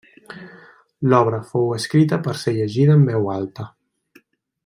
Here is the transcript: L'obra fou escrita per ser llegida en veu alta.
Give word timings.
L'obra 1.11 1.41
fou 1.49 1.69
escrita 1.75 2.19
per 2.29 2.35
ser 2.45 2.55
llegida 2.57 2.97
en 3.01 3.07
veu 3.13 3.31
alta. 3.35 3.67